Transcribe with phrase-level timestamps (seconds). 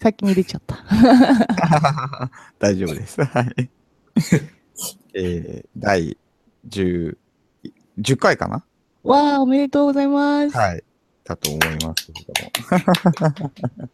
[0.00, 0.78] 先に出ちゃった。
[2.58, 3.22] 大丈夫です。
[3.22, 3.70] はい。
[5.14, 6.16] えー、第
[6.68, 7.16] 10、
[7.98, 8.64] 10回かな？
[9.02, 10.56] わあ、おめでとうございます。
[10.56, 10.84] はい。
[11.24, 12.50] だと思いますけれ
[13.28, 13.52] ども。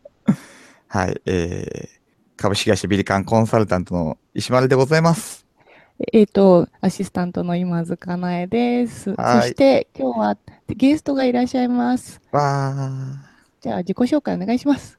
[0.89, 1.21] はい。
[1.27, 1.89] えー、
[2.37, 5.45] 株式会社ビリカンコンサルタントの石丸でございます。
[6.13, 9.15] えっ、と、アシスタントの今津かなえです。
[9.15, 12.21] はいそして、今日はゲストがいらっしゃいます。
[12.31, 12.97] わ
[13.61, 14.99] じゃあ、自己紹介お願いします。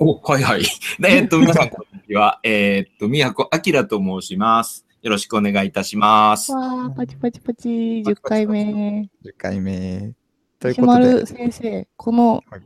[0.00, 0.62] お、はいはい。
[1.00, 2.38] でえっと、皆さん、こんにちは。
[2.44, 4.86] えーっと、宮古明と申します。
[5.02, 6.52] よろしくお願いいたします。
[6.52, 9.08] わあ、パチパチパチ、10回目。
[9.24, 10.14] ー、10回目。
[10.60, 12.62] という石ことで丸、先生、この、はい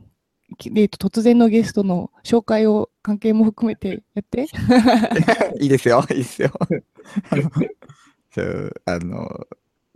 [0.59, 4.45] きえーと突然のゲストの紹介を関係も含めてやって。
[5.59, 6.51] いいですよ、いいですよ。
[7.31, 7.51] あ の
[8.29, 9.47] そうあの、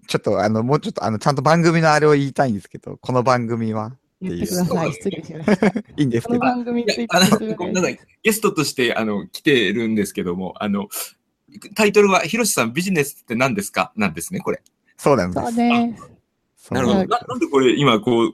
[0.07, 4.93] ちょっと、あの、もうちょっと、あの、ちゃんと番組のあれを言いたいんですけど、この番組は、言ってください。
[4.93, 5.67] 失礼しました。
[5.97, 7.99] いいんですけど、この番組にあの、ごめんなさい。
[8.23, 10.87] ゲストとして、あの、来てるんですけども、あの、
[11.75, 13.91] タイトルは、ひろしさんビジネスって何ですか？
[13.95, 14.61] なんですね、これ。
[14.97, 15.45] そうなんです。
[15.45, 15.97] そうで
[16.57, 16.73] す。
[16.73, 16.97] なるほど。
[17.05, 18.33] なんでこれ、今、こう、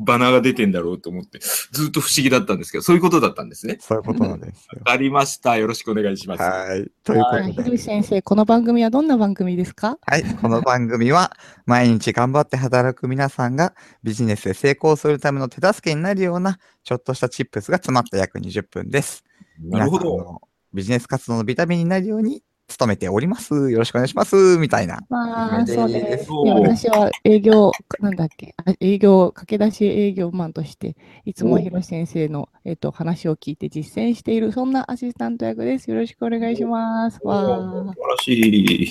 [0.00, 1.40] バナーが出てんだろうと思って、
[1.72, 3.78] ずっと不思議だったんですけど、そういうことだったんですね。
[3.80, 4.92] そういうことなんですよわ。
[4.92, 5.56] かりました。
[5.56, 6.42] よろしくお願いします。
[6.42, 6.88] はい。
[7.02, 9.98] というこはいとで、ひ先生、この番組はどんな番組ですか？
[10.06, 10.24] はい。
[10.36, 13.74] この番組は、毎日頑張って働く皆さんが
[14.04, 19.24] ビジネスで成功するための手助けになるような、ちょっとしたチップスが詰まった約20分です。
[19.60, 20.40] なるほど。
[20.72, 22.42] ビジネス活動のビタミンになるように
[22.78, 23.70] 努めております。
[23.70, 24.58] よろしくお願いします。
[24.58, 25.00] みたいな。
[25.08, 26.28] まあ、でそうです。
[26.30, 35.90] 私は営業、なんだっけ、あ営業、駆け出し営業マンとして、いつもおひろし先生の、えっと話を聞いて実践している、そんなアシスタント役です。
[35.90, 37.18] よろしくお願いします。
[37.22, 38.90] わあ素晴らしい。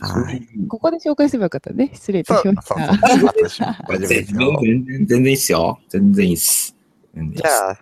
[0.00, 0.46] はい。
[0.68, 1.90] ここで紹介すればよかったね。
[1.94, 2.74] 失礼いたしました。
[2.74, 4.58] 大丈夫全然ですよ。
[4.62, 5.78] 全然、全然いいっすよ。
[5.88, 6.76] 全然いいっす。
[7.14, 7.78] じゃあ、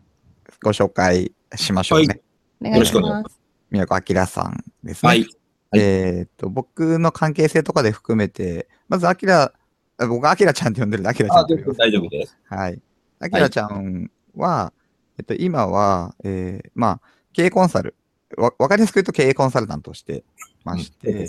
[0.63, 2.21] ご紹介しましょうね。
[2.61, 3.38] お願いしよろしくお願います。
[3.71, 5.09] 宮古明さんですね。
[5.09, 5.27] はい。
[5.71, 9.53] はいえーっと、僕の関係性とかで含めて、まず、アキラ、
[9.99, 11.47] あ僕、アキラちゃんって呼んでるんで、アキラちゃん。
[11.47, 12.39] 大丈夫です。
[12.47, 12.81] はい。
[13.19, 14.73] アキラちゃんは、
[15.19, 17.01] えっと、今は、えー、まあ、
[17.35, 17.95] 経営コンサル、
[18.39, 20.25] わ、わかりやすく言うと経営コンサルタントをして
[20.65, 21.29] まして、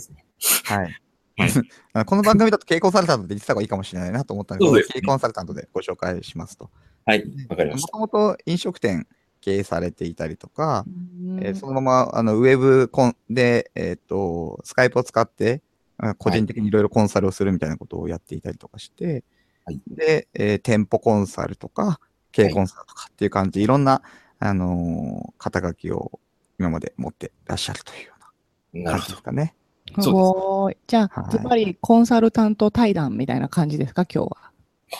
[0.65, 1.01] はい。
[2.05, 6.69] この番組だと経営コンサルタントって言ってた方がいいかもしれないなと思ったので、経営コンサルタントでご紹介しますと。
[7.05, 7.91] はい、わかりまもした。
[7.91, 9.07] ともと飲食店
[9.41, 15.61] 経営されていたりとか、うんえーそのまま、あの、ウェブコンで、えっ、と、スカイプを使って、
[15.97, 19.23] あ個人的にいろいろコンサルをするみたいなことをやっていたりとかして、
[19.65, 21.99] はいで、えー店舗コンサルとか、
[22.31, 24.01] 経営コンサルとかっていう感じで、いろんな、
[24.39, 26.19] あのー肩書きを
[26.59, 29.05] 今まで持ってらっしゃるというような感なるほど。
[29.05, 29.55] じですかね。
[29.99, 30.77] すごい。
[30.87, 34.51] じゃあ、はいズバリコンサルタント対談みたいな感じですか、今日は。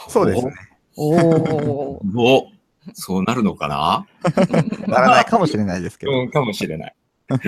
[0.09, 0.53] そうですね。
[0.95, 2.58] お お。
[2.87, 4.07] おそうなるのかな？
[4.87, 6.11] ならないかもしれないですけど。
[6.11, 6.95] うん、かもしれない。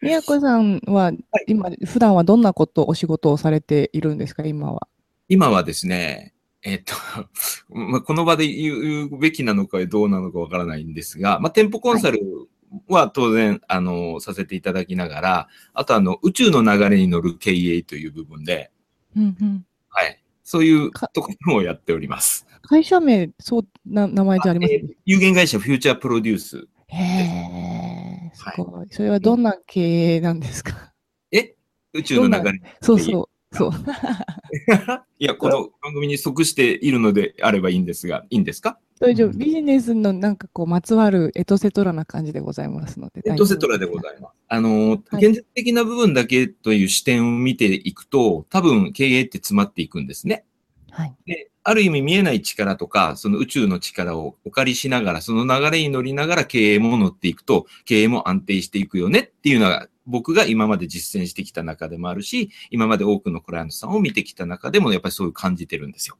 [0.00, 1.12] 宮子さんは
[1.46, 4.86] 今、普段はどんなこと、お仕事をされているんですか、今は。
[5.28, 6.94] 今はですね、えっと、
[7.74, 12.20] まあ、この場で言うべきなのかどうなのかわからないんですが、まあ、店舗コンサル
[12.88, 18.70] は当然、あの、させていただきながら、あとあの、宇宙の流れに乗る経営という部分で、
[19.16, 20.20] うんうん、はい。
[20.42, 22.46] そういうかところをやっております。
[22.68, 26.66] 会社名、そうな名前じゃありませんえー有限会社フューチャープロデュース。
[26.88, 28.86] へえ、すごい。
[28.90, 30.92] それはどんな経営なんですか？
[31.32, 31.54] え？
[31.92, 32.60] 宇宙の流れ。
[32.80, 33.56] そうそう。
[33.56, 33.70] そう。
[35.18, 38.78] いや、この番組に即しているのであればいいんですが、いいんですか？
[39.00, 39.36] 大丈夫。
[39.36, 43.22] ビジネスのなんかこう、まつわるエトセトラな感じでございますので。
[43.24, 44.32] エトセトラでございます。
[44.48, 50.44] あの、はい現実的な部分だけという視点を見ていくと、多分経営って詰まっていくんですね。
[50.90, 51.14] はい。
[51.26, 66.18] で、ある意味見えない力とか、その宇宙の力をお借りしながら、その流れに乗りながら経営も乗っていくと、経営も安定していくよねっていうのが、僕が今まで実践してきた中でもあるし、今まで多くのクライアントさんを見てきた中でも、やっぱりそういう感じてるんですよ。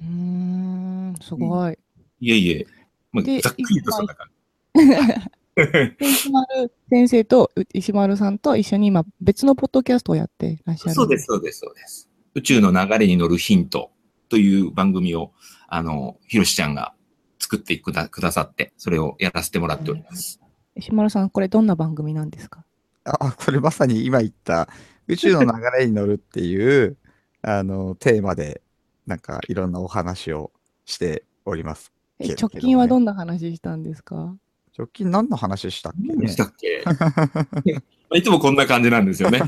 [0.00, 1.78] うーん、すごい。
[2.20, 2.66] いえいえ、
[3.12, 4.36] まあでざっくりとそんな感じ。
[5.56, 10.94] で石丸先生とう石丸さんと一緒に今別のポッドキャストをやってらっしゃる。
[10.94, 11.26] そうです、。
[11.26, 12.10] そうです、そうです。
[12.34, 13.90] 宇宙の流れに乗るヒント
[14.28, 15.32] という番組を、
[15.68, 16.94] あの、ひろしちゃんが
[17.38, 20.40] 作ってくだくださって、それをやらせてもらっております。
[20.74, 22.64] 石丸さん、これどんな番組なんですか？
[23.04, 24.68] あ、それまさに今言った
[25.06, 26.96] 宇宙の流れに乗るっていう、
[27.42, 28.62] あの、テーマで、
[29.06, 30.50] なんかいろんなお話を
[30.84, 31.92] しております。
[32.18, 34.36] えけど直近はどんな話したんですか？
[34.76, 36.28] 直近何の話したっけね？
[36.28, 36.82] したっけ？
[38.18, 39.40] いつもこんな感じなんですよね。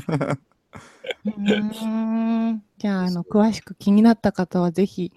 [1.25, 5.11] うーんじゃあ、あの、詳しく気になった方はぜひ、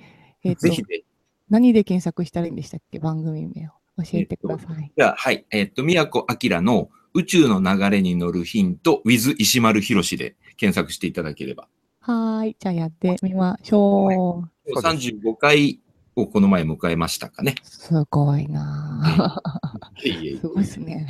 [0.45, 1.05] えっ、とぜひ、ね、
[1.49, 2.99] 何で検索したらいいんでしたっけ？
[2.99, 3.71] 番組名を
[4.03, 4.93] 教えてください。
[4.97, 5.47] じゃあ、はい。
[5.51, 11.69] えっと、宮古明の宇宙の流れに乗るヒント、with 石丸博士で検索していただければ。
[12.01, 12.57] はーい。
[12.59, 14.73] じゃあやってみましょう。
[14.73, 15.81] そうです35回
[16.17, 17.55] をこの前迎えましたかね。
[17.63, 19.41] すごいな
[20.01, 21.07] すごいですね。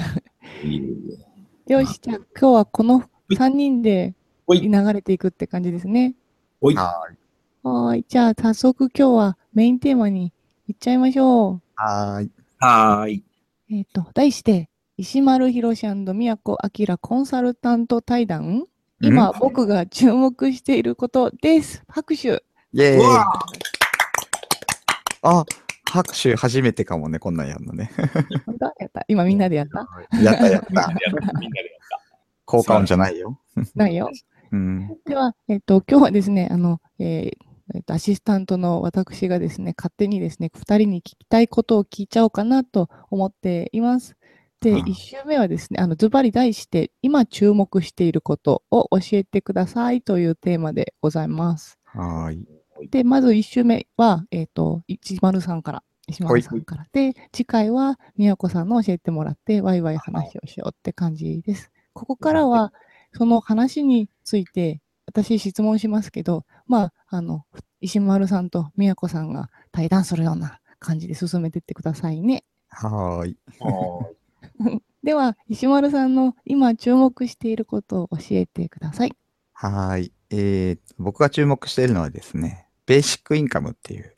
[1.66, 4.14] よし、じゃあ今日はこの3人で
[4.48, 6.14] 流れていくって感じですね。
[6.60, 6.76] はーい。
[6.76, 8.04] はーい。
[8.08, 10.32] じゃあ早速今日はメインテーマに
[10.66, 11.60] 行っちゃいましょう。
[11.76, 12.30] はーい。
[12.58, 13.24] はーい。
[13.70, 14.68] えっ、と、題して、
[14.98, 16.56] 石丸博士宮古
[16.88, 18.66] 明コンサルタント対談
[19.00, 21.82] 今、うん僕が注目していることです。
[21.88, 22.44] 拍手。
[22.72, 23.00] イェーイ
[25.22, 25.44] あ、
[25.90, 27.90] 拍手初めてかもね、こんなんやるのね。
[28.46, 28.66] 本当？
[28.78, 29.04] やった。
[29.08, 29.88] 今みんなでやった？
[30.22, 30.68] やったやった。
[30.68, 31.32] みんなでやった。
[31.40, 32.00] みんなでやった。
[32.44, 33.38] 効果音じゃないよ。
[33.74, 34.10] ないよ。
[34.52, 34.96] うん。
[35.04, 44.16] では、えっ、と、今日はですね、あの、えーえっとアシスタントの私がですね、勝手にですね、二人に聞きたいことを聞いちゃおうかなと思っています。
[44.60, 51.78] で、うん一週目はですね、あの、ズバリ題して、今注目していることを教えてくださいというテーマでございます。
[51.84, 52.88] はーい。
[52.90, 56.86] で、まず一週目は、えっ、と、一丸さんから、石丸さんから。
[56.92, 61.70] で、次回は宮子さんの教えてもらって、ワイワイ話をしようって感じです。
[61.94, 62.72] ここからは、
[63.12, 67.44] その話について、私質問しますけど、まあ、あの、
[67.80, 72.44] 石丸さんと宮子さんが対談するような感じで進めてってくださいね。
[72.68, 73.36] はーい。
[75.02, 79.16] では、石丸さんの今注目していることを教えてください。
[79.52, 80.12] はーい。
[80.30, 84.16] えー、僕が注目しているのはですね、ベーシックインカムっていう、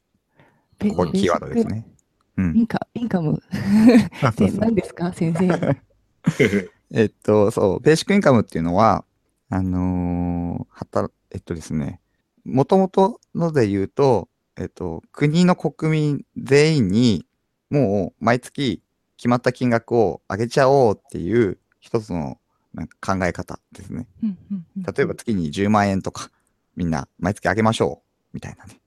[0.79, 1.67] ベここキーワードです。
[1.67, 1.87] ね。
[2.37, 2.56] うん。
[2.56, 3.43] インカインカム
[4.58, 6.69] 何ですか、先生。
[6.92, 9.04] えっと、そう、ベーシックインカムっていうのは、
[9.50, 12.00] あのーはた、えっとですね、
[12.44, 17.26] もともとので言うと、えっと、国の国民全員に、
[17.70, 18.82] もう毎月
[19.16, 22.38] 決まった金額を上げちゃおうっていう一つの
[22.72, 24.06] なんか考え方ですね。
[24.22, 26.30] うんうんうん例えば月に10万円とか、
[26.76, 28.80] みんな毎月上げましょう、みたいなね。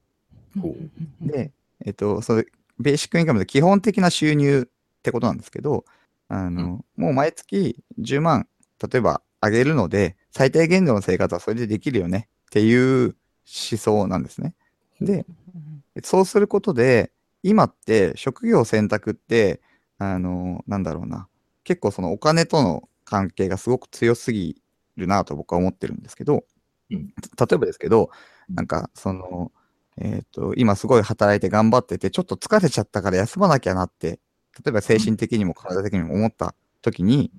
[0.56, 0.90] うんうん
[1.22, 1.52] うんで、
[1.84, 2.46] えっと、それ、
[2.78, 5.84] ベーシックインカムで基本的な収入ってことなんですけど、
[6.28, 8.48] あの、もう毎月10万、
[8.90, 13.16] 例えば上げるので、最低限度の生活はそれでできるよねっていう
[13.46, 14.54] 思想なんですね。
[15.00, 16.02] で、うん。
[16.02, 19.60] そうすることで、今って職業選択って、
[19.98, 21.28] あの、なんだろうな、
[21.64, 24.60] 結構そのお金との関係がすごく強すぎ
[24.96, 26.44] るなと僕は思ってるんですけど、
[26.90, 27.08] うん。
[27.08, 27.12] 例
[27.52, 28.10] えばですけど、
[28.48, 28.54] うん。
[28.54, 29.50] なんかその、
[29.96, 34.20] えっ、と、今すごい働いて頑張ってて、ちょっと疲れちゃったから休まなきゃなって、
[34.64, 37.30] 例えば精神的にも体的にも思った時に、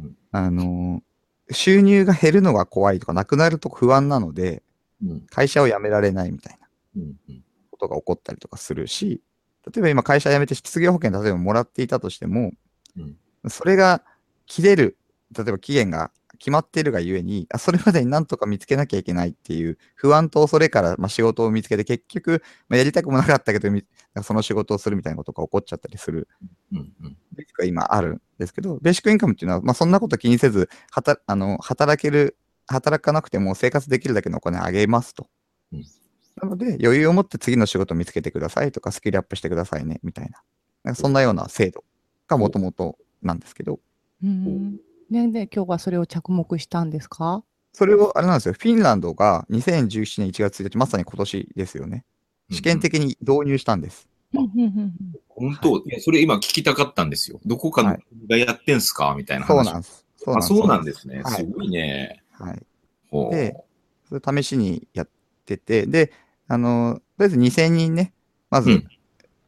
[0.00, 0.16] うん。
[0.32, 1.02] あの、
[1.50, 4.62] 収入が減るのが怖いとか、なくなると不安なので、
[5.04, 5.20] うん。
[5.28, 6.68] 会社を辞められないみたいな。
[7.70, 9.20] ことが起こったりとかするし、
[9.66, 12.52] 例えば今会社辞めて失業保険例えばもらっていたとしても、
[12.96, 13.16] うん。
[13.48, 14.02] それが
[14.46, 14.96] 切れる、
[15.36, 23.84] 例えば期限が決まっているがゆえに、あそれまでになんとか見つけなきゃいけないっていう不安と恐れから、まあ、仕事を見つけて結局、まあ、やりたくもなかったけど、み
[24.22, 26.28] その仕事をするみたいなことが起こっちゃったりする。
[26.72, 35.28] うんうんリスクが今あるんですけど、ベーシックインカムっていうのは、まあ、そんなこと気にせず、はたあの働ける、働かなくても生活できるだけのお金あげますと。
[35.72, 35.84] うん。
[36.42, 40.42] なので、余裕を持って次の仕事を見つけてくださいとか、スキルアップしてくださいね、みたいな。
[40.84, 41.84] なんかそんなような制度
[42.26, 43.80] がもともとなんですけど、
[44.24, 44.78] うん
[45.10, 47.42] ねで、今日はそれを着目したんですか？
[47.72, 52.04] それを、あれなんですよ、フィンランドが2017年1月1日、まさに今年ですよね。
[52.50, 54.08] 試験的に導入したんです。
[54.34, 54.94] うんうんうん
[55.28, 57.40] 本当、いやそれ今聞きたかったんですよ。
[57.44, 59.14] どこかのはい国がやってんすか？
[59.16, 59.54] みたいな話。
[59.54, 60.06] そうなんです。
[60.16, 61.20] そうあ、そうなんでですね。
[61.22, 62.22] はいすごいね。
[62.36, 62.42] す。
[62.42, 63.30] はい。
[63.30, 63.54] で
[64.08, 65.08] それ試しにやっ
[65.44, 66.12] てて、で、
[66.48, 68.14] あの、とりあえず2000人ね、
[68.50, 68.88] まず、うん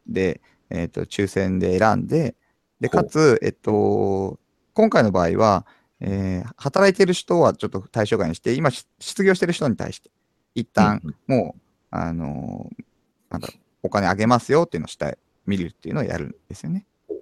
[0.06, 2.34] で、えっ、と、抽選で選んで、
[2.80, 4.38] で、かつ、えっと、
[4.78, 5.66] 今回の場合は、
[5.98, 10.08] えー働いてる人はちょっと対象外にして、今、し失業してる人に対して、
[10.54, 12.84] 一旦、うんもう、あのー
[13.28, 16.86] なんだろう、お金あげますよっていうのをして、見るっていうのをやるんですよね。
[17.08, 17.16] ほ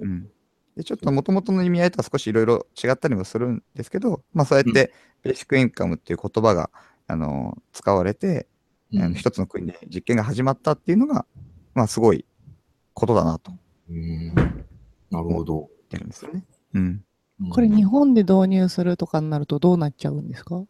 [0.00, 0.28] うん。
[0.76, 4.92] で、ちょっと元々の意味合いとは少しいろいろ違ったりもするんですけど、まあそうやって、
[5.22, 6.70] ベーシックインカムっていう言葉が、
[7.06, 8.48] あのー使われて、
[8.96, 11.24] あの一つの国で実験が始まったっていうのが、
[11.74, 12.24] まあすごい
[12.94, 13.52] ことだなと
[13.88, 14.34] うん
[15.12, 15.54] なるほど。
[15.58, 16.44] 言ってるんですよね。
[16.74, 17.04] うん。
[17.50, 20.62] これ日本で導入するとかになるとどうなっちゃうんですか？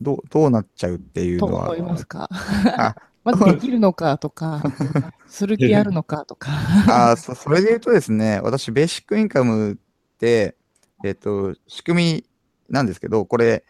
[0.00, 2.28] どう、どうなっちゃうっていうのはと思い、ますか？
[2.30, 4.62] あ まずできるのかとか、
[5.28, 6.50] する気あるのかとか。
[7.10, 9.76] あーそそれで言うとですね、私、ベーシックインカムっ
[10.18, 10.56] て、
[11.04, 12.24] えっ、と、仕組み
[12.70, 13.64] なんですけど、これ、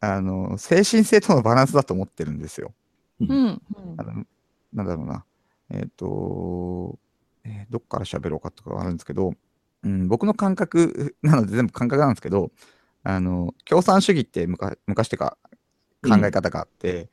[0.00, 2.72] あの、精神性とのバランスだと思ってるんですよ。
[3.20, 3.62] うんうん
[3.96, 4.24] あの
[4.74, 5.24] なんだろうな。
[5.70, 6.98] えっ、と、
[7.44, 9.32] えーどっから喋ろうかとかはあるんですけど、
[9.84, 12.50] うん、僕の感覚 なので全部感覚なんですけど、
[13.02, 15.38] あの、共産主義って昔昔っていうか
[16.02, 17.08] 考え方があって、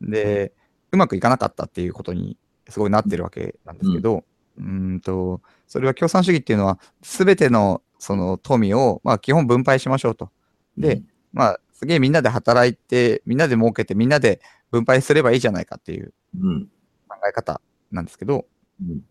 [0.00, 0.52] で、
[0.92, 2.36] うまくいかなかったっていうことに
[2.68, 4.24] すごいなってるわけなんですけど、
[4.58, 10.30] うーんと、それは共産主義っていうのは、すべてのその富を、まあ基本分配しましょうと。
[10.76, 11.02] で、
[11.32, 14.40] まあ、すげえみんなで働いて、みんなで儲けて、みんなで
[14.70, 16.66] 分配すればいいじゃないかっていううん。
[17.08, 18.46] 考え方なんですけど、
[18.80, 19.02] うん。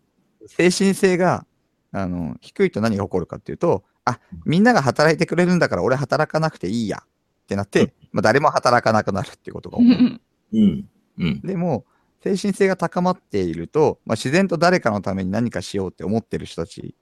[0.46, 1.46] 精神性が、
[1.92, 10.20] あの、低いと何が起こるかっていうと、あ、みんなが働いてくれるんだから俺働かなくていいやってなって、まあ誰も働かなくなるっていうことが起こる。
[10.52, 10.88] うん。
[11.18, 11.40] うん。
[11.42, 11.84] でも、
[12.22, 16.94] 精神性が高まっていると、まあ、自然と誰かのために何かしようって思ってる人たち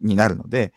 [0.00, 0.72] になるので、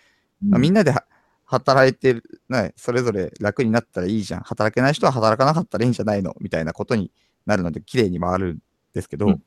[0.47, 1.05] まあみんなでは
[1.45, 4.41] 働いてる、ね、それぞれ楽になったらいいじゃん。
[4.41, 6.35] 働けない人は働かなかったらいいんじゃないの？
[6.39, 7.11] みたいなことに
[7.45, 8.59] なるので、綺麗に回るん
[8.93, 9.43] ですけど、うん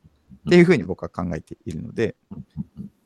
[0.47, 2.15] っていうふうに僕は考えているので、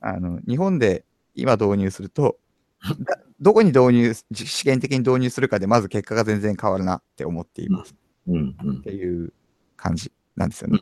[0.07, 1.03] あの、日本で
[1.35, 2.37] 今導入すると、
[3.01, 7.93] だどこに導入、じ試験的に導入するかで、まず結果が全然変わるなって思っています。
[8.27, 8.55] うん。
[8.63, 8.81] うんっ。
[8.81, 9.33] ていう
[9.75, 10.79] 感じなんですよね。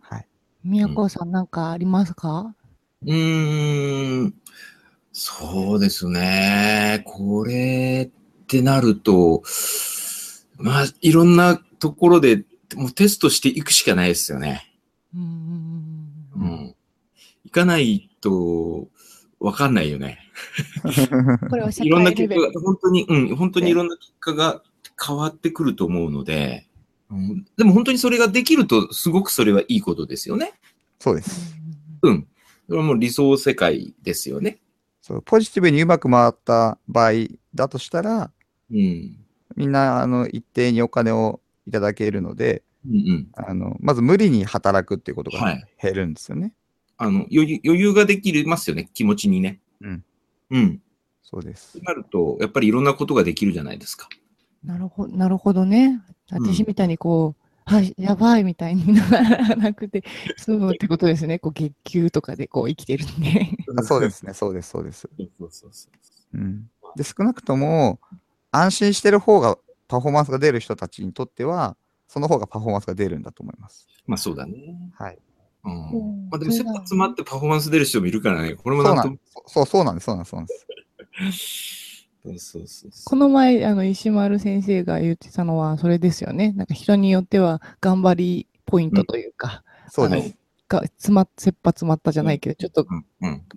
[0.00, 0.26] はい。
[0.62, 2.54] 宮子さんなんかありますか？
[3.02, 4.34] うーん。
[5.12, 7.02] そうですね。
[7.06, 9.42] これってなると、
[10.58, 12.44] まあ、いろんなところで
[12.76, 14.68] もうテストしていくしかないですよね。
[15.14, 15.22] うん
[17.52, 18.88] かないと、
[19.38, 20.18] わかんないよね。
[21.50, 24.62] これは社いろんな結果が、本当に、うん、本当にいろんな結果が
[25.04, 26.68] 変わってくると思うので、
[27.10, 30.54] うん、でも本当にそれができると、すごくそれはいいことですよね。
[30.98, 31.54] そうです。
[32.02, 32.26] うん。
[32.66, 34.58] それはもう理想世界ですよね。
[35.02, 37.12] そうポジティブにうまく回った場合
[37.54, 38.30] だとしたら、
[38.70, 39.18] うん。
[39.56, 43.28] みんなあの一定にお金をいただけるので、うんうん。
[43.34, 46.54] あのまず無理に働くっていうことがはい減るんですよね。
[47.02, 49.60] あの、余裕、余裕ができますよね、気持ちにね。
[49.80, 50.04] うん。
[50.50, 50.80] うん。
[51.22, 51.84] そうですと。
[51.84, 54.08] なると、やっぱりいろんなことができるじゃないですか。
[54.64, 56.00] なるほど、なるほどね。
[56.30, 60.04] 私みたいにこう、はい、やばいみたいにならなくて
[60.36, 61.40] 済むってことですね。
[61.40, 63.48] こう、月給とかでこう生きてるんで。
[63.76, 65.00] あそうですね、そうです、そうです。
[65.00, 65.88] そうそうそうそ
[66.34, 66.38] う。
[66.38, 67.98] うん、で、少なくとも、
[68.52, 73.88] 安心してる方がパフォーマンスが出る人たちにとっては、その方がパフォーマンスが出るんだと思います。
[74.06, 74.92] まあそうだね。
[74.94, 75.18] はい。
[75.64, 75.90] うん。
[75.90, 78.54] うんまあでも、切羽詰まってパフォーマンス出る人もいるからね。
[78.54, 80.54] これもそうなんんそうそうなんです、そうなんです、そうなんで
[81.32, 82.08] す。
[82.22, 86.52] そうそうそうそこの前、あの、石丸先生が言ってたのは、それですよね。
[86.52, 90.36] なんか人によっては、頑張りポイントというか、そうです。
[90.68, 92.86] が詰まっ、切羽詰まったじゃないけど、ちょっと。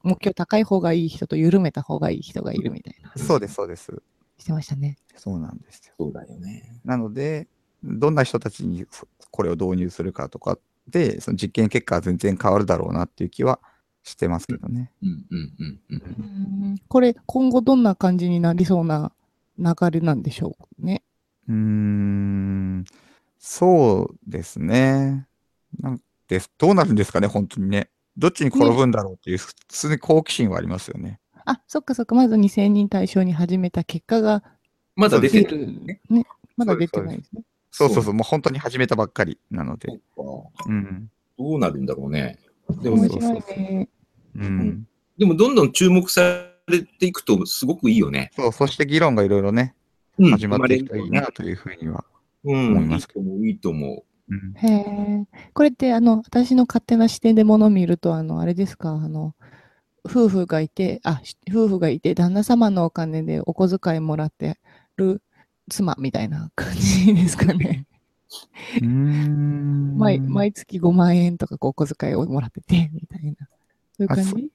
[0.04, 3.14] 目標高い方がいい人と緩めた方がいい人がいるみたいな。
[3.16, 4.02] そうです、そうです。
[4.38, 4.98] してましたね。
[5.16, 5.94] そうなんですよ。
[5.98, 6.82] そうだよね。
[6.84, 7.48] なので、
[7.84, 13.60] どんな人たちにそこれを導入するかとかで、その実験結果は全然変わるだろうなっていう気は
[14.04, 14.92] してますけどね。
[15.02, 16.70] うんうんうんうん。
[16.70, 19.12] うんこれ、今後どんな感じになりそうな
[19.58, 21.04] 流れなんでしょうね。
[21.48, 22.86] うーん、
[23.40, 25.28] そうですね。
[25.80, 27.90] なんですどうなるんですかね、本当にね。
[28.18, 31.20] どっちに転ぶんだろうっていう、普通に好奇心はありますよね。
[31.46, 32.16] あ、そっかそっか。
[32.16, 34.44] まず2000人対象に始めた結果が
[34.96, 35.44] まだ出て。
[35.44, 35.68] る。
[36.10, 36.26] ね。
[36.58, 37.44] まだ出てないですね。
[37.76, 40.00] そうそうそう、もう本当に始めたばっかりなので。
[40.16, 41.10] そうん。
[41.38, 42.40] どうなるんだろうね。
[42.82, 43.06] でも。
[45.18, 48.32] でもどんどん注目されていくとすごくいいよね。
[48.34, 49.76] そう、そして議論がいろいろね、
[50.18, 52.06] うん始まっていくといいなというふうには。
[52.46, 54.54] うん、思いますいいと思う、いいと思うん。
[54.56, 55.26] へえ。
[55.54, 59.36] これって、あの、私の勝手な視点でものを見ると、あの、あれですか、あの、
[60.06, 64.60] 夫婦がいて、あ、し夫婦がいて、旦那様のお金でお小遣いもらって
[64.96, 65.22] る
[65.70, 67.86] 妻みたいな感じですかね。
[68.76, 73.48] うーん毎毎月5万円とかこうお小遣いをもらってて、みたいな。
[73.98, 74.52] そういう感じ？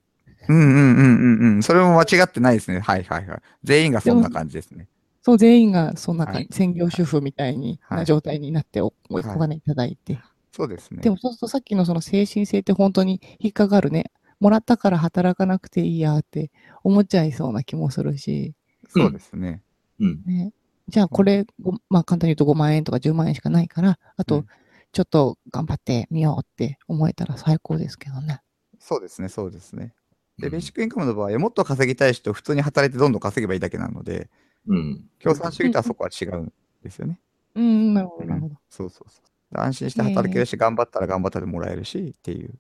[0.49, 1.62] うんうんうんうんうん。
[1.62, 2.81] それも間違ってないですね。
[2.81, 3.40] はいはいはい。
[3.62, 4.88] 全員がそんな感じですね。
[5.23, 10.19] そう、全員がそんな感じ、はい専業主婦みたいにはいな状態になってお,、おはい金いただいて。
[10.52, 11.00] そうですね。
[11.02, 14.11] でもそうするとさっきのその精神性って本当に引っかかるね。
[14.40, 16.50] もらったから働かなくていいやって
[16.83, 18.55] 思っちゃいそうな気もするし。
[18.88, 19.62] そうですね。
[20.00, 20.07] う。
[20.07, 20.23] うん。
[20.25, 20.52] ね、
[20.90, 24.47] じゃあこれ、ごまあ簡単に言うと5万円とか10万円しかないから、あとうん
[24.92, 28.40] ちょっと頑張ってみようって思えたら最高ですけどね。
[28.80, 29.94] そうですね、そうですね。
[30.38, 34.28] で、うんベーシックインカムの場合は、もっと稼ぎたい人、普通に働いてどんどん稼げばいいだけなので、
[34.66, 35.09] うん。
[35.20, 37.20] 共産主義とはそこは違うんですよね。
[37.54, 38.56] うん、なるほど、うんなるほど。
[38.68, 39.20] そうそうそ
[39.52, 39.61] う。
[39.61, 42.54] 安心して働けるし、頑張ったら頑張ったでもらえるしっていう。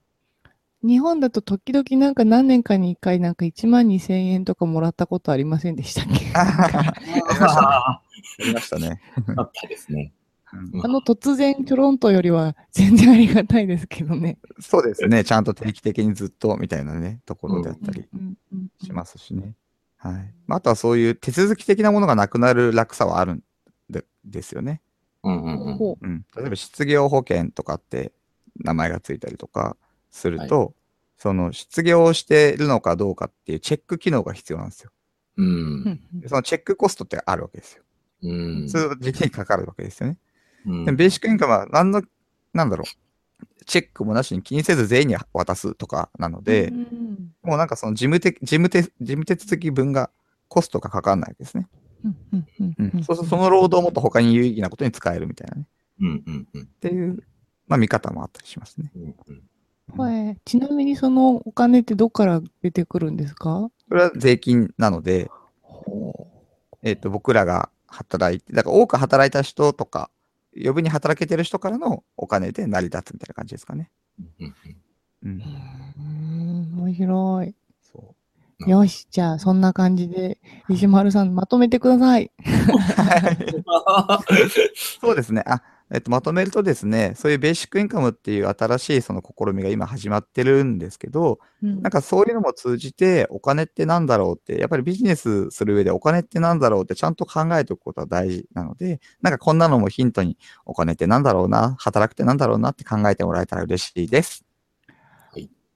[0.82, 6.32] 日本だと時々なんか何年かに1回なんか1万2000円とかもらったことありませんでしたっけ？
[6.34, 8.02] あ
[8.38, 9.00] りましたね。
[9.36, 10.12] あったですね。
[10.52, 14.36] うんあの突然ちょろんとよりは全然ありがたいですけどね。
[14.58, 15.22] そうですね。
[15.22, 18.08] ちゃんと定期的にずっとみたいなね、ところであったり
[18.82, 19.54] しますしね。
[19.96, 20.34] はい。
[20.48, 23.44] まああとはそういう手続き的なものがなくなる楽さはあるん
[23.88, 24.80] でですよね。
[25.22, 25.76] うんうんうん。
[25.76, 26.24] ほうん。
[26.36, 28.10] 例えば失業保険とかって
[28.56, 29.76] 名前がついたりとか
[30.10, 30.74] すると、
[31.16, 34.90] その失業をしているのかどうかっていうチェック機能が必要なんですよ。
[35.36, 35.42] う。
[35.44, 37.82] んそのチェックコストってあるわけですよ。
[38.22, 38.32] う
[38.64, 38.68] ん。
[38.68, 40.18] それを時期にかかるわけですよね。
[40.66, 42.02] うんでベーシックインカムは何の、
[42.52, 50.10] なんだろう、チェックもなしに気にせず全員に渡すとかなので、うんもうなんかその事務的、事務手、事務手続き分が
[50.48, 51.66] コストがかかんないわけですね。
[52.04, 52.90] うんうんうんうん。
[52.94, 55.66] うんそうするとその労働をもっと他に有意義なことに使えるみたいなね。
[56.00, 57.22] うんうんうんっていう、
[57.66, 58.90] まあ見方もあったりしますね。
[58.96, 59.42] うんうん
[59.96, 63.70] はいちなみにそのお金ってどこから出てくるんですか？
[63.88, 65.30] それは税金なので、
[66.82, 70.10] えっ、と、僕らが働いて、だから多く働いた人とか、
[70.56, 73.90] 余分に働けてる人からのお金で成り立つみたいな感じですかね。
[74.18, 74.54] うん
[75.24, 75.42] うん。
[75.98, 77.54] うん面白い。
[77.82, 78.14] そ
[78.66, 82.30] よし、じゃあそんな感じで、石丸さんまとめてください。
[85.00, 85.42] そうですね。
[85.46, 104.44] あ、えっと、まとめるとですね、そういうベーシックインカムっていう新しいその試みが今始まってるんですけど、うんなんかそういうのも通じて、お金ってなんだろうって、やっぱりビジネスする上でお金ってなんだろうってちゃんと考えておくことは大事なので、なんかこんなのもヒントに、お金ってなんだろうな、働くってなんだろうなって考えてもらえたら嬉しいです。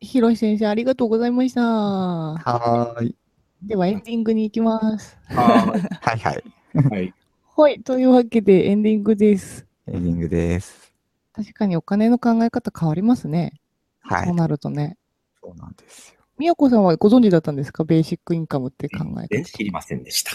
[0.01, 1.63] ひろし先生、ありがとうございました。
[1.63, 3.17] はーい。
[3.63, 5.17] ではエンディングに行きます。
[5.29, 6.45] ははいはい。
[6.75, 7.15] いはい。
[7.57, 9.67] はい、というわけでエンディングです。
[9.87, 10.93] エンディングです。
[11.33, 13.61] 確かにお金の考え方変わりますね。
[14.09, 14.35] そうはい。
[14.35, 14.97] なるとね。
[15.43, 16.21] そうなんですよ。
[16.39, 17.85] みやこさんはご存知だったんですか？
[17.85, 20.33] ベーシックインカムって考え全然知りませんでした。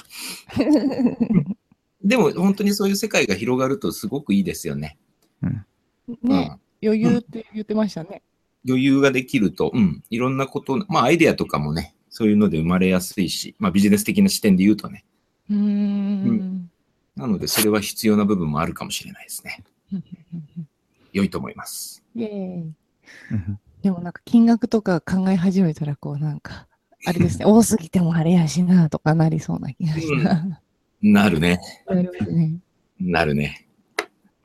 [2.03, 4.97] でも本当にそういう世界が広がるとすごくいいですよね。
[6.23, 8.21] ね、余裕って言ってましたね。
[8.67, 15.05] 余裕ができると、うん、いろんなこと、まあアイデアとかもね、そういうので生まれやすいし、まあビジネス的な視点で言うとね。
[15.49, 16.71] うーん。
[17.19, 19.61] なのでそれは必要な部分もあるかもしれないですね。
[21.11, 22.01] 良いと思います。
[22.15, 22.71] イェー
[23.81, 26.67] でもなんか金額とか考え始めたらこうなんか、
[27.05, 30.59] あれですね、 多すぎてもあれやしなとかなりそうな気がした。
[31.01, 31.59] なるね。
[31.87, 32.59] なりますね。
[33.01, 33.67] なるね。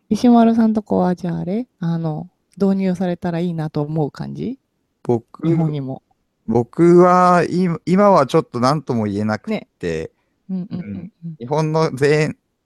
[0.09, 1.69] 石丸さんとこはじゃああれ？
[1.79, 2.29] あの、
[2.61, 4.59] 導入されたらいいなと思う感じ？
[5.05, 6.03] 僕日本にも。
[6.47, 10.11] 僕は今今はちょっと何とも言えなくて、
[10.51, 11.37] うんうんうんうん。
[11.39, 11.91] 日本の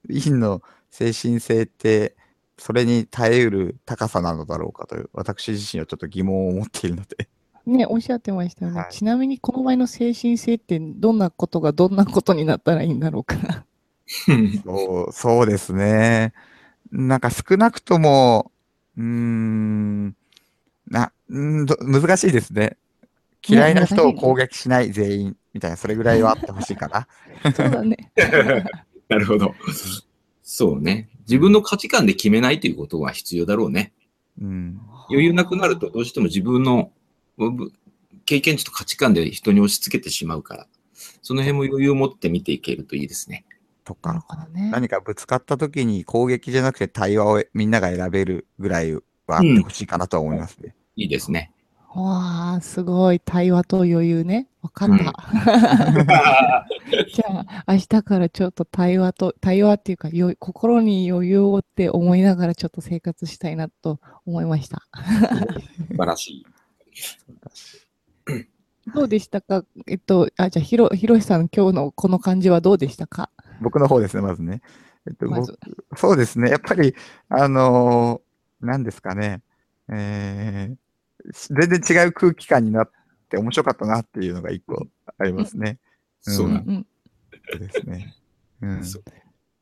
[0.08, 2.16] 全員の精神性って、
[2.58, 7.28] それに耐えうる高さなのだろうかという、私自身はちょっと疑問を持っているので。
[7.66, 8.80] ね、おっしゃってましたよね。
[8.80, 13.64] はいちなみにこの場合の精神性ってどんなことがどんなことになったらいいんだろうかな。
[14.64, 16.32] そうそうですね。
[16.90, 18.50] なんか少なくとも、
[18.96, 20.16] うーん、
[20.86, 22.78] な、うんど難しいですね。
[23.46, 27.52] 嫌いな人を攻撃しない全員みたいな、それぐらいはあってほしいかな。
[27.52, 28.10] そうだね。
[29.10, 29.54] なるほど。
[30.42, 31.08] そうね。
[31.20, 33.92] 自分の価値観で決めないということは必要だろうね。
[34.40, 34.80] うん。
[35.10, 36.90] 余裕なくなるとどうしても自分の
[37.36, 37.72] ぶ
[38.24, 40.66] 経験値と価値観で人に押し付けてしまうから、
[41.22, 43.44] その辺も余裕を持って見ていけるといいですね。
[43.84, 44.70] とか、ね。
[44.70, 50.74] 何かぶつかった時に攻撃じゃなくて対話をみんなが選べるぐらいはあってほしいかなとは思いますね。
[50.96, 51.52] いいですね。
[52.02, 53.20] わあ、すごい。
[53.20, 54.48] 対話と余裕ね。
[54.62, 54.94] わかった。
[54.94, 54.98] うん
[57.14, 64.82] じゃあ、明日からちょっと対話と、対話っていうか、よ心に余裕をって思いながらちょっと生活したいなと思いました。
[64.96, 66.46] 素晴らしい。
[68.94, 69.64] どうでしたか？
[69.86, 73.30] えっと、あ、じゃあ、ひろ、ひろしさん、今日のこの感じはどうでしたか？
[73.60, 74.62] 僕の方ですね、まずね。
[75.06, 75.58] えっと、まず
[75.90, 76.50] 僕そうですね。
[76.50, 76.94] やっぱり、
[77.28, 79.42] あのー何ですかね。
[79.90, 80.76] えー
[81.50, 82.90] 全然違う空気感になっ
[83.28, 84.86] て面白かったなっていうのが一個
[85.18, 85.70] ありますね。
[85.70, 85.88] うん
[86.20, 86.86] そうなん。
[87.50, 88.14] そうですね。
[88.60, 88.84] うん。
[88.84, 89.04] そう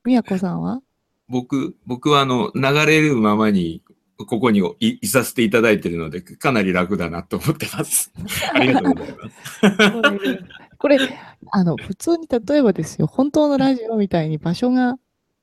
[0.05, 0.81] みやこさんは？
[1.29, 3.83] 僕、僕はあの、流れるままに、
[4.16, 8.11] ここにいいさせていただいているので、かなり楽だなと思ってます。
[8.55, 9.35] ありがとうございます。
[10.79, 10.99] これ、
[11.51, 14.97] あの、普通に例えばですよ、本当のラジオみたいに場所が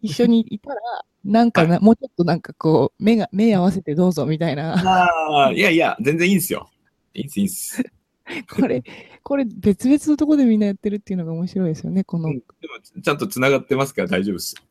[0.03, 0.81] 一緒にいたら、
[1.23, 6.69] なんかな、もうちょっとなんかこう、目が、目合わせてどうぞみたいな、ああ、いやいや、全然いいんですよ。
[7.13, 7.83] いいんです、いいんです。
[8.53, 8.83] これ、
[9.23, 12.29] これ別々のところでみんなやってるっていうのが面白いですよね、この。
[12.29, 14.63] うんでもちゃんと繋がってますから大丈夫ですよ。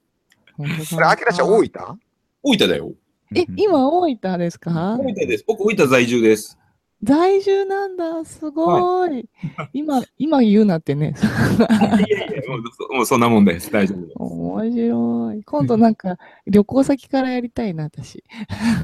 [0.56, 2.00] 本当だそれ、あきらちゃん大分？
[2.42, 2.92] 大分だよ。
[3.34, 4.96] え、今大分ですか？
[4.98, 5.44] 大分です。
[5.46, 6.58] 僕、大分在住です。
[7.02, 8.24] 在住なんだ。
[8.24, 9.28] すごい。
[9.72, 11.14] 今、今言うなってね。
[11.18, 13.72] いやいや、もうそもうそんなもんです。
[13.72, 14.12] 大丈夫です。
[14.16, 15.42] 面白い。
[15.44, 18.22] 今度なんか旅行先からやりたいな、私。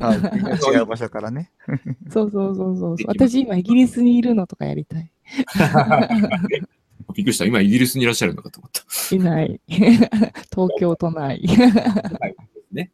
[0.00, 0.18] はい。
[0.76, 1.52] 違う場所からね。
[2.11, 5.11] そうそうそうそう私今イギリスにいるのとかやりたい。
[7.14, 7.44] びっくりした。
[7.44, 9.14] 今イギリスにいらっしゃるのかと思った。
[9.14, 9.61] いない。
[9.68, 11.40] 東京都内。
[12.72, 12.90] ね。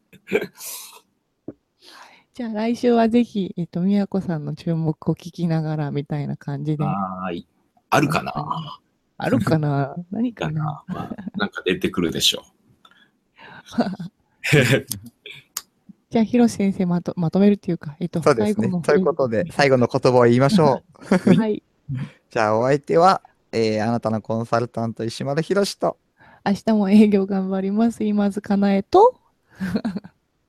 [2.34, 6.82] じゃあ来週はぜひ、えっと、宮子さんの注目を聞きながらみたいな感じで。
[6.82, 7.48] はーい。
[7.90, 8.32] あるかな？
[9.18, 9.94] あるかな？
[10.10, 10.60] 何かかな？
[10.60, 12.42] な、 まあ、なんか出てくるでしょ
[16.10, 18.82] じゃあ、広瀬先生まとまとめるっていうか、えっと、そうですね最後の。
[18.82, 20.82] ということで、最後の言葉を言いましょ
[21.30, 21.34] う。
[21.36, 21.62] はい。
[22.30, 25.98] じゃあ、お相手は、えーあなたのコンサルタント、石丸博と、
[26.44, 28.02] 明日も営業頑張ります。
[28.02, 29.20] 今津かなえと、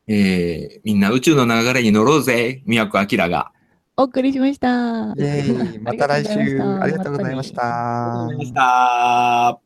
[0.07, 3.51] えー、みんな宇宙の流れに乗ろうぜ、宮古明が。
[3.97, 4.67] お送りしました。
[4.67, 9.64] イェーイまた来週、ありがとうございましたありがとうございました。